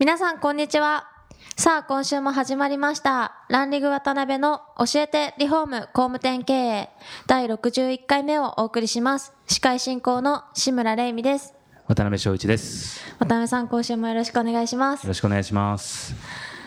[0.00, 1.10] 皆さんこんにちは。
[1.58, 3.44] さあ今週も始まりました。
[3.50, 6.88] ランリグ渡辺の教えてリフォーム工務店経営。
[7.26, 9.34] 第61回目をお送りします。
[9.46, 11.52] 司会進行の志村玲美です。
[11.86, 13.06] 渡辺翔一です。
[13.10, 15.06] よ渡辺さん今週もよろしくお願いします。
[15.06, 16.14] ろしくお願いします。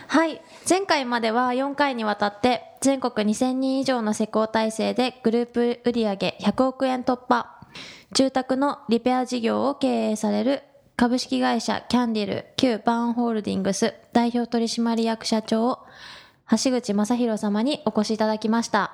[0.10, 0.40] はい。
[0.70, 7.48] 前回までは4回にわたって全国2000人以上の施工体制でグループ売上100億円突破。
[8.12, 10.62] 住宅のリペア事業を経営される
[10.96, 15.80] 株式会社キャンディル旧バーンホールディングス代表取締役社長
[16.52, 18.92] 橋口正弘様にお越しいただきました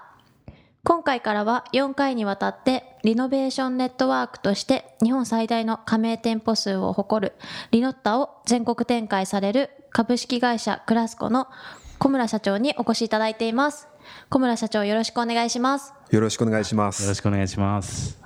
[0.86, 7.34] 今回からは4回にわたってリノベーションネットワークとして日本最大の加盟店舗数を誇る
[7.72, 11.48] リノッタを全国展開される株式会社クラスコの
[11.98, 13.90] 小村社長にお越しいただいています
[14.30, 17.16] 小村社長よろしくお願いしますよろしくお願いしまよろす。
[17.16, 18.18] しくお願いします。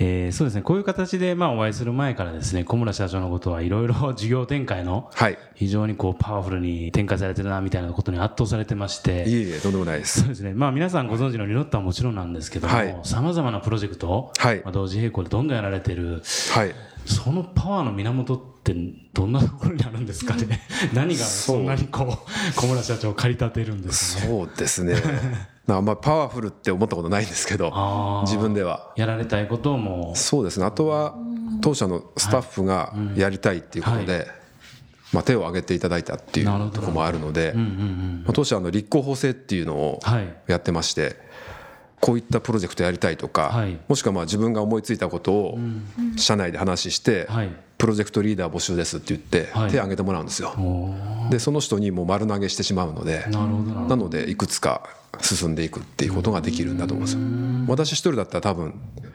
[0.00, 5.38] えーそうですね、こういう形でまあお会いする前からですね、小村社長のことはいろいろ事業展開のはい。
[5.54, 10.28] 非常にこうパワフルに展開されてるなみたいなことに圧倒されてまして、いえいえ、とんでもないですそう。
[10.28, 16.74] ですね、まあ皆さんご存知のリノッタはもちろんなんですけどはいも、さまざまなプロジェクトを、はいまあ同時並行でどんどんやられてる、はい。
[17.08, 18.74] そのパワーの源って
[19.14, 20.60] どんなところにあるんですかね？
[20.92, 22.18] 何がそんなにこう、
[22.54, 24.28] 小村社長を駆り立てるんですかね？
[24.28, 24.94] そうですね。
[25.68, 28.92] あんまりパワフルって思ったことないんですけど自分では。
[28.96, 30.64] やられたいことをもうそうですね。
[30.66, 31.14] あとは、
[31.60, 34.26] 当社のスタッフがやりたいっていうことで、
[35.12, 37.54] まあ、手を挙げていただいたっていうところもあるので、
[38.32, 41.16] 当社はあの立候補制っていうのをはいやってまして、
[42.00, 43.78] こういったプロジェクトやりたいとか、はい。
[43.88, 45.58] もしくはまあ自分が思いついたことを
[46.16, 47.50] 社内で話して、はい。
[47.76, 49.70] プロジェクトリーダー募集ですって言って、はい。
[49.70, 50.54] 手を挙げてもらうんですよ。
[51.30, 54.88] でその人にもう丸投げしてしまうのでなのでいくつか
[55.20, 58.74] 進んでいくっていうことができるんだと思うんですよ私一人だったら多分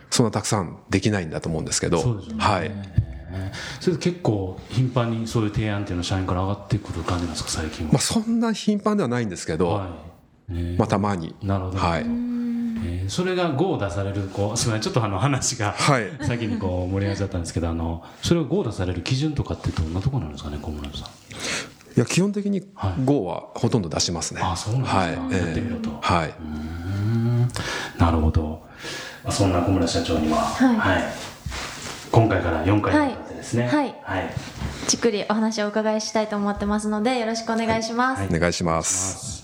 [0.09, 2.43] そんなたくさんできないんだと思うんですけどそうですよね。
[2.43, 2.71] はい。
[3.79, 9.89] それで結構頻繁にそういう提案っていうのは社員から上がってくる感じなんですか最近は、まあそんな頻繁ではないんですけどはい。
[10.51, 10.53] え。
[10.53, 11.35] ーまあたまに。
[11.41, 11.77] なるほど。
[11.79, 12.32] はい
[12.83, 13.09] えー。
[13.09, 16.11] それが5を出されるこうすみませんちょっとあの話が、はい。
[16.21, 21.01] 先にこう盛り上がっちゃったんですけどあのそれを5を出される基準とかってどんなところなんですかね小村さん。
[21.95, 22.91] いや基本的にはい。
[23.01, 24.41] 5はほとんど出しますね。
[24.43, 24.99] あそうなんですか。
[24.99, 25.11] はい。
[25.11, 25.89] やってみろと。
[26.01, 26.33] はい。
[26.39, 27.47] うん。
[27.97, 28.63] なるほど。
[29.23, 31.03] まあそんな小村社長には、はい。
[32.11, 33.67] 今回から4回にわたってですね。
[33.67, 33.95] はい。
[34.03, 34.33] はい。
[34.87, 38.35] じっくりお話をお伺いしたいと思ってますのでよろしくお願いします、はい。
[38.35, 39.42] お願いします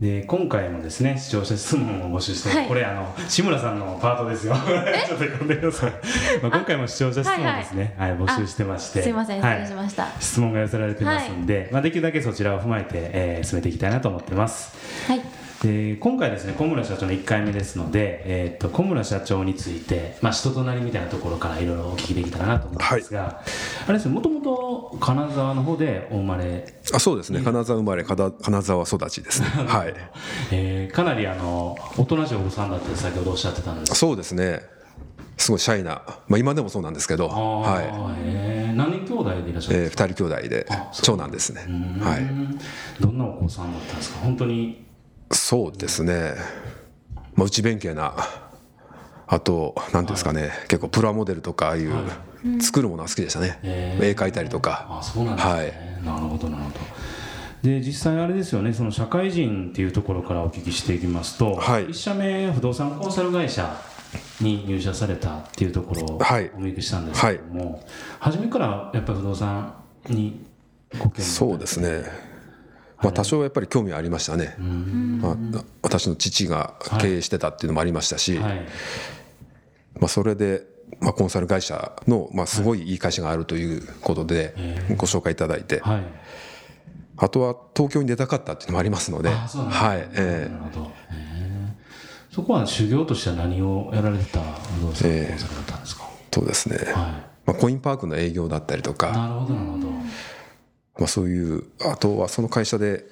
[0.00, 2.68] で今回もですね視聴者質問を募集して、はい。
[2.68, 4.54] これあの志村さんのパートですよ。
[5.08, 5.92] ちょっと読んでください、
[6.42, 9.02] まあ、今回も視聴者質問ですね、はい募集してまして。
[9.02, 14.76] すいません失礼しました、はい質問が寄せられてますんで、まあ、できるだけそちらを踏まえて、えー進めていきたいなと思ってます。
[15.08, 23.42] はいで今回ですね小村社長の1回目ですので、えー、と小村社長について、まあ、人となりみたいなところからいろいろお聞きできたらなと思うんですが、
[23.86, 27.40] あれですねもともと金沢の方でお生まれあそうですね。
[27.40, 29.46] 金沢生まれ金金沢育ちですね。
[29.48, 29.94] はい。
[30.52, 33.94] えーかなりあのおとなしいお子さんだって先ほどおっしゃってたんです。
[33.94, 34.60] そうですね。
[35.38, 37.84] すごいシャイなまあ今でもそうなんですけどはい。
[38.24, 40.66] えー何人兄弟でいらっしゃるんえー、ですか、2人兄弟で
[41.02, 41.64] 長男ですね。
[41.66, 42.22] うはい。
[42.22, 42.58] ん
[43.00, 44.18] どんなお子さんだったんですか？
[44.20, 44.85] 本当に
[45.32, 46.34] そうですね、
[47.34, 48.14] まあ、内弁慶な
[49.26, 51.84] あと何ていうんですかね、結構プラモデルとかああい。
[51.84, 51.92] う、
[52.60, 54.04] 作るものは好きでしたね、へー。
[54.04, 54.86] 絵描いたりとか。
[54.88, 55.72] あそうなんですね、はい。
[56.04, 56.76] なるほどなるほど。
[57.62, 58.72] で実際あれですよね。
[58.72, 61.88] その社会人っていうところからお聞きしていきますと、はい。
[61.88, 63.76] 1社目不動産コンサル会社
[64.40, 66.50] に入社されたっていうところをはい。
[66.54, 67.84] お見受けしたんですけども、
[68.20, 69.74] 初めからやっぱり不動産
[70.08, 70.46] に
[71.18, 72.04] そうですね、
[73.02, 75.36] まあ、多少やっぱり興味はありましたね、まあ、
[75.82, 78.66] 私の父が経営してたっていうのもありましたし、はい。
[79.98, 80.62] まあ、それで、
[81.00, 84.54] まあ、コンサル会社の、まあ、すごいいい会社があるということで
[84.96, 86.02] ご紹介いただいて、はい。
[87.18, 92.34] あとは東京に出たかったっていうのもありますので、はい、えなるほど、えー。
[92.34, 99.86] そこは修行としては何をやられてた不動産コンサルだったんですか、ーそうですね、はまあ、コインパークの営業だったりといか、なるほどなるほど
[100.98, 103.04] まあ、そういうあとはその会社で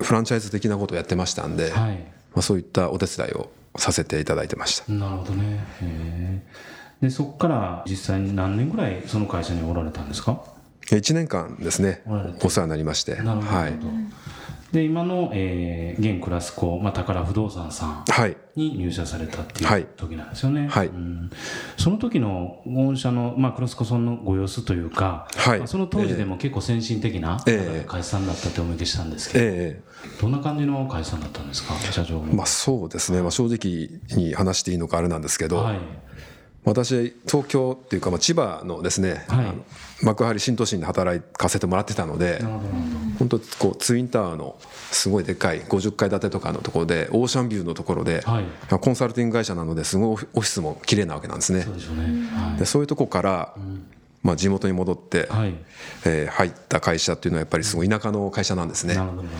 [0.00, 2.04] フランチャイズ的なことをやってましたんで、まはい。
[2.34, 4.92] あ、そういったお手伝いをさせていただいてました。
[4.92, 5.66] なるほどね。
[5.82, 6.42] へ
[7.00, 10.42] でそこから実際に何年ぐらいその会社におられたんですか
[10.86, 12.02] ？1年間ですね。
[12.42, 13.16] お世話になりまして。
[13.16, 13.72] なるほど、はい、
[14.72, 19.80] で今の、えー、現クラスコ、まあ、宝不動産さんはい、に入社されたってはい。
[19.80, 20.88] いう時なんですよね、はい。
[20.88, 21.30] うん。
[21.78, 25.58] その時の御社の、まあ、クラスコさんのご様子というか、はい。
[25.58, 27.88] まあ、その当時でも結構先進的な、ええ。
[27.88, 29.80] 会社さんだったってお見受けしたんですけど、え
[30.20, 31.74] どんな感じの会社さんだったんですか？
[31.90, 35.78] 社長も、えまあそうですね、まあ、正直に話していいのかあれなんですけど、はい
[36.64, 39.46] 私東京っていうか、まあ、千葉のですね、はい。
[39.46, 39.64] あの
[40.02, 42.42] 幕張新都心で働かせてもらってたので
[43.18, 44.56] 本当こうツインタワーの
[44.92, 48.44] すごいでかい50階建てとかのところでオーシャンビューのところで、はい。
[48.78, 51.60] コンサルティング会社なのですごいオフィスも綺麗なわけなんですね。
[51.60, 52.02] どそうでしょうね。
[52.02, 52.58] はい。
[52.58, 53.54] でそういうとこから、
[54.22, 55.54] まあ、地元に戻って、はい。
[56.04, 58.94] えー入った会社っていうのはやっぱりすごい田舎の会社なんですね。
[58.94, 59.34] なるほどなる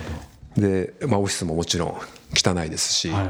[0.56, 1.94] で、まあ、オフィスももちろん
[2.34, 3.28] 汚いですし、はい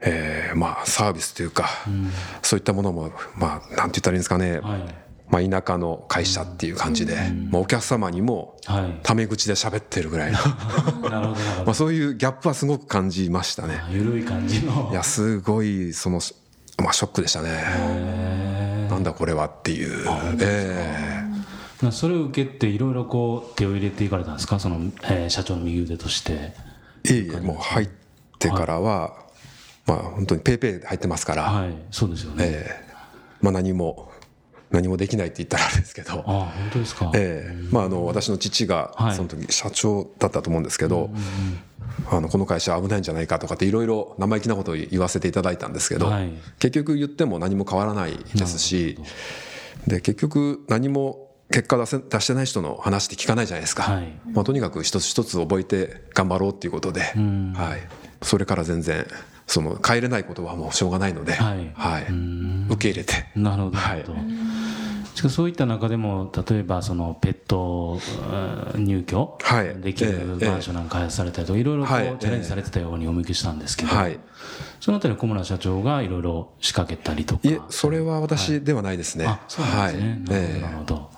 [0.00, 1.68] えーまあ、サービスというか、
[2.42, 4.94] そういったものも、まあ、なんて言ったらいいんですかね、はい。
[5.28, 7.16] まあ、田舎の会社っていう感じで、
[7.50, 9.00] まあ、お客様にもはい。
[9.02, 10.38] タメ口で喋ってるぐらいの。
[10.38, 10.48] なる
[10.94, 13.82] ほどなるほまあどそういうギャップはすごく感じましたね。
[13.90, 14.88] 緩い感じの。
[14.92, 16.20] いやすごいその、
[16.82, 17.48] まあ、ショックでしたね。
[17.52, 20.06] へなんだこれはっていう。
[20.40, 21.36] えー
[21.84, 24.58] なそれを受けていろいろこう手を入れていかれたんですか？
[24.58, 26.54] その、えー社長の右腕として。
[27.04, 27.88] えいえいえもう入っ
[28.38, 29.12] てからは、
[29.86, 31.74] まあ本当にペイペイで入ってますから、はい。
[31.90, 32.94] そうですよね、ええ。
[33.40, 34.10] まあ何も
[34.70, 36.12] 何もできないって言ったらあれですけど。
[36.12, 37.68] ああ本当ですか、ええ。
[37.70, 39.14] まあ、あの私の父がはい。
[39.16, 41.10] その時社長だったと思うんですけど、
[42.10, 46.32] あのこの会社危ないんじゃないかとかっていろいろ生意気なことを言わせていただいたんですけど、はい。
[46.58, 48.98] 結局言っても何も変わらないですし
[49.86, 54.12] で結局何も結果出せ出してない人の話って聞かないじゃないですか、はい。
[54.32, 57.52] まあ、とにかく一つ一つ覚えて頑張ろうっていうことで、ん。
[57.52, 57.80] はい、
[58.20, 59.06] それから全然
[59.46, 61.72] その変えれないことはもうしょうがないので、はい。
[62.72, 63.26] 受け入れて。
[63.36, 63.76] なるほど。
[63.76, 64.04] なはい。
[65.30, 67.98] そういった中でも例えばそのペット
[68.74, 69.80] うん入居はい。
[69.80, 72.16] できるええマンションなんか開発されたりとかいろいろこうはい。
[72.18, 74.18] チャレンジされてたようにお見受けしたんですけど、はい。
[74.80, 77.48] そのあたり小村社長がいろいろ仕掛けたりとか。
[77.48, 79.26] いえそれは私ではないですね。
[79.26, 80.60] あそうなんですね、はい。
[80.60, 81.10] なるほどなるほど。
[81.10, 81.15] うん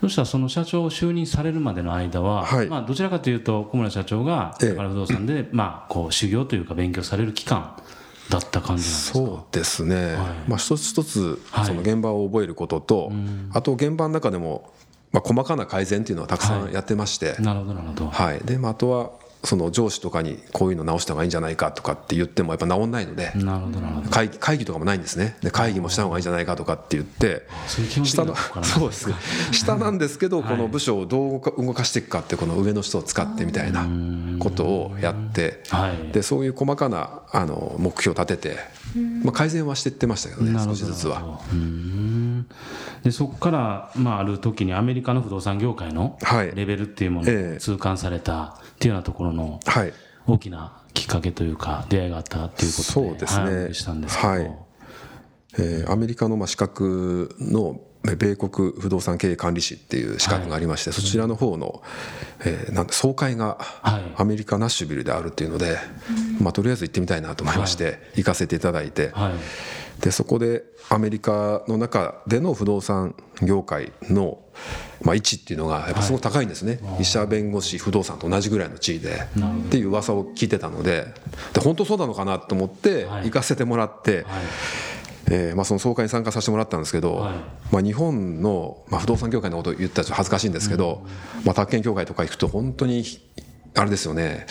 [0.00, 2.66] そしたらその社長を就任されるまでの間は、はい。
[2.68, 4.68] まあ、どちらかというと小村社長がええ。
[4.70, 7.76] 宝不動産で、まあ、こう修行というか勉強される期間
[8.28, 9.18] だった感じなんですか？
[9.18, 10.16] そうですね、
[10.46, 11.66] まあ、一つ一つはい。
[11.66, 13.12] その現場を覚えることと、
[13.52, 14.72] あと現場の中でも、
[15.12, 18.06] まあ、細かな改善っていうのはたくさんやってまして、なるほどなるほど。
[18.08, 18.40] はい。
[18.40, 19.10] でまあ、あとは
[19.44, 23.32] その上司とかにこういうの直した方がいいんじゃないかとかって言ってもやっぱ治んないので、
[24.10, 25.36] 会議会議とかもないんですね。
[25.42, 27.46] で会議もした方がいいんじゃないかとかって言って
[28.04, 29.10] 下のそうです。
[29.52, 33.86] 下なんですけどこの部署をどう動かしていくかってこの上の人を使ってみたいな
[34.40, 36.12] ことをやってはい。
[36.12, 38.58] でそういう細かなあの目標を立てて、
[39.22, 41.40] まあ、改善はしていってましたけどね少しずつは。
[43.04, 46.52] でそこから、まあ、ある時にアメリカの不動産業界のはい。
[46.54, 47.56] レベルっていうものええ。
[47.56, 49.92] を痛感されたっていうようなところのはい。
[50.26, 53.74] 大きなきっかけというか出会いがあったっていうことでそうですね。
[53.74, 54.50] したんですけど、はい。
[55.58, 61.82] えーアメリカのまあ資格のえー米国不動産経営管理士っていう資格がありまして、そちらの方の、
[62.44, 64.02] えーなん総会がはい。
[64.16, 65.78] アメリカ・ナッシュビルであるっていうので、
[66.40, 69.32] まあ、とりあえず行ってみたいなと思いまして、行かせていただいて、はい。
[70.00, 74.38] でそこでアメリカの中での不動産業界の、
[75.02, 81.12] まあ、位置っていうのがやっぱすごく高いんですね、医者弁護士不動産と同じぐらいの地位でっていう噂を聞いてたので
[81.52, 83.24] で本当そうなのかなと思ってはい。
[83.24, 84.24] 行かせてもらって、はい。
[85.30, 87.34] えーまあ、その総会に参加させてもらったんですけど、はい。
[87.70, 91.04] まあ、日本の、まあ、不動産業界のことを言ったらちょっと恥ずかしいんですけど、
[91.44, 93.04] まあ、宅建協会とか行くと本当に
[93.74, 94.46] あれですよね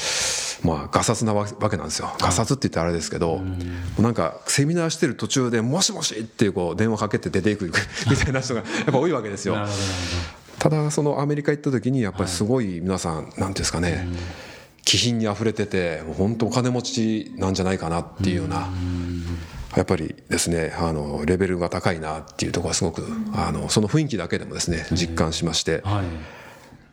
[0.64, 3.42] まあ、ガサツなわけなんですよ、ガサツって言ったらあれですけど、
[4.00, 7.66] なんかセミナーしてる途中で、もしもしっていうこう電話かけて出ていく
[8.10, 9.58] みたいな人がやっぱ多いわけですよ。
[10.60, 14.08] ただ、そのアメリカ行った時に、やっぱりすごい皆さん、なんていうんですかね、
[14.84, 18.68] 気品にあふれてて、もう本当、お金持ちなんじゃないかなっていうような。
[19.76, 25.82] やっぱりですねあのレベルが高いなっていうところはすごくあのその雰囲気だけでもですね実感しまして。
[25.84, 26.06] はい。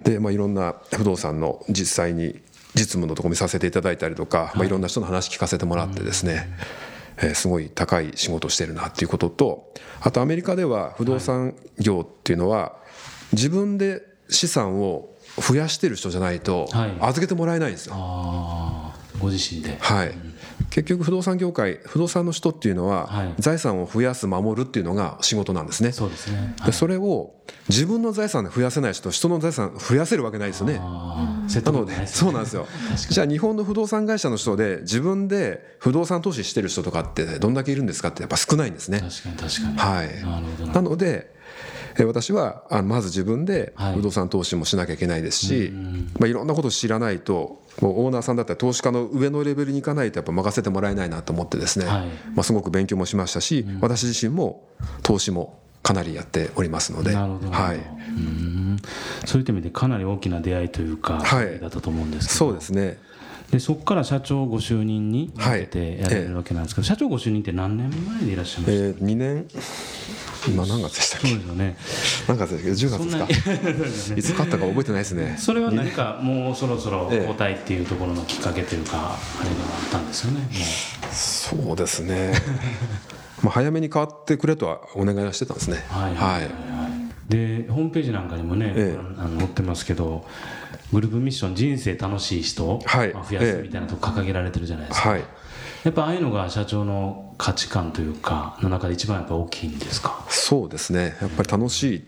[0.04, 2.42] で、まあ、いろんな不動産の実際に
[2.74, 6.48] 実務のとこ見させていただいたりとか、まあ、いろんな人の話聞かせてもらってですね、
[7.18, 12.74] えーすごい高い仕事をしてるなっていうこととあとアメリカでは不動産業っていうのは
[13.32, 16.96] 自分で資産を増やしてる人じゃないとはい。
[17.00, 17.94] 預けてもらえないんですよ。
[17.96, 19.76] ああご自身で。
[19.80, 20.14] はい、
[20.71, 23.35] 結局不動産業界不動産の人っていうのは、はい。
[23.38, 25.92] 財産を増やす守るっていうのが仕事なんですね。
[25.92, 26.54] そうですね。
[26.64, 27.35] でそれを
[27.68, 30.75] 自分の財産で増やせない人人の財産増やせるわけないですよね。
[30.75, 32.66] なので得力ないですそうなんですよ。
[33.11, 39.00] じゃあ日本の不動産会社の人で自分で不動産投資してる人とかってどんだけいるんですかってやっぱ少ないんですね。
[39.00, 39.78] 確かに確かに。
[39.78, 40.73] はい。
[40.73, 41.33] なので
[41.97, 43.94] えー私はあまず自分ではい。
[43.94, 45.73] 不動産投資もしなきゃいけないですし、
[46.18, 52.06] まあ、いろんなことを知らないともうオーナーさんだったり投資家の上のレベルに行かないとやっぱ任せてもらえないなと思ってですね、はい。
[52.34, 54.68] まあ、すごく勉強もしましたし、私自身も
[55.02, 57.12] 投資もかなりやっておりますので。
[57.12, 57.50] なるほど。
[57.50, 57.80] なはい。
[59.26, 61.60] そういった意味でかなり大きな出会いというか、はい。
[61.60, 62.38] だったと思うんですけど。
[62.38, 62.98] そうですね
[63.50, 69.46] でそこから社長ご就任に向けてやられるわけなんですけど、社長ご就任って何年前でいらっしゃいました、えー、2年？
[70.46, 71.28] 今何月でしたっけ？
[71.28, 71.76] そうですよね。
[72.28, 73.28] 何月でしたっけ？10
[73.70, 74.16] 月ですか？
[74.18, 75.36] いつ買ったか覚えてないですね。
[75.38, 80.48] それは何かもうそろそろええ交代っていうところのきっかけというか、あれがあったんですよねも
[81.12, 82.32] そうですね。
[83.42, 85.84] まあ早めに変わってくれとはお願いはしてたんですね。
[85.90, 86.42] うはいはい。
[86.42, 86.50] はい、
[87.28, 88.98] でホームページなんかにもね、ええ。
[89.18, 90.26] あの載ってますけど
[90.92, 95.24] グループミッション人生楽しい人を増やすみたいなとこ掲げられてるじゃないですか、はい。
[95.84, 100.24] やっぱああいうのが社長の価値観というかの中で一番やっぱ大きいんですか？
[100.28, 101.16] そうですね。
[101.20, 102.02] やっぱり楽しいっ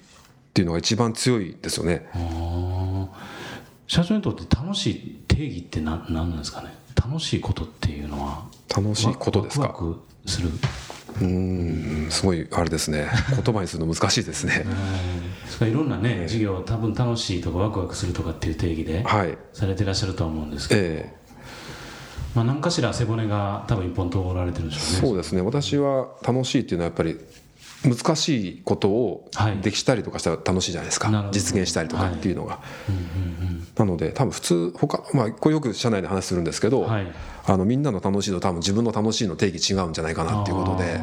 [0.55, 2.07] ていうのが一番強いですよね。
[3.87, 6.75] 社長にとって楽しい定義って何何なんですかね？
[6.95, 8.45] 楽しいことっていうのは
[8.75, 9.69] 楽しいことですか？
[9.69, 10.51] ワクワクする
[11.21, 13.09] うーんすごいあれですね。
[13.45, 14.65] 言葉にするの難しいですね。
[15.61, 15.73] い。
[15.73, 19.37] ろんなね、授業多分楽しいとかワクワクするとかっていう定義ではい。
[19.53, 21.15] されてらっしゃるとは思うんですけど、え
[22.35, 25.09] まあ、何かしら背骨が多分一本通られてるんでえしょうね。
[25.09, 25.41] そうですね。
[25.41, 27.17] 私は楽しいっていうのはやっぱり
[27.87, 29.59] 難しいことをはい。
[29.59, 31.39] できたりとかしたら楽しいじゃないですか、なるほど。
[31.39, 32.61] 実現したりとかっていうのが、
[33.77, 37.07] なので多分普通他まあこれよく社内で話するんですけど、はい。
[37.49, 41.01] あのみんなの楽しいと多分自分の楽しいの定義違うんじゃないかなっていうことで、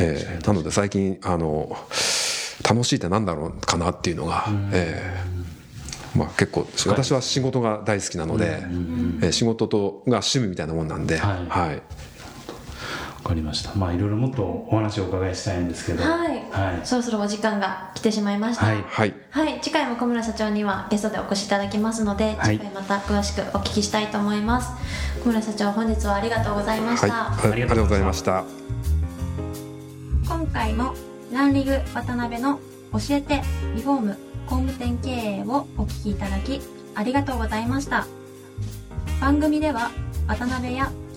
[0.00, 1.76] ええなので最近あの
[2.68, 5.24] 楽しいってなんだろうかなっていうのが、え
[6.14, 8.62] えまあ、結構私は仕事が大好きなので、
[9.22, 11.46] ええ仕事とが趣味みたいなもんなんで、はい。
[11.48, 11.82] はい
[13.22, 13.74] わかりました。
[13.74, 16.02] まあいろいろもっとお話をお伺いしたいんですけど。
[16.02, 16.86] はい、はい。
[16.86, 18.66] そろそろお時間が来てしまいました。
[18.66, 18.84] はい。
[18.88, 19.14] はい。
[19.30, 22.58] はい、次回も小村社長にはゲストでお越しいただきますので、はい。
[22.58, 24.70] 次回また詳しくお聞きしたいと思います。
[25.22, 28.44] 小村社長本日はありがとうございました、はい、ありがとうございました。
[30.26, 30.94] 今回も
[31.30, 32.58] ランリグ渡辺の
[32.92, 33.42] 教えて
[33.74, 36.60] リフォーム工務店経営をお聞きいただき
[36.94, 38.06] ありがとうございました。
[39.20, 39.90] 番組では
[40.26, 40.90] 渡辺や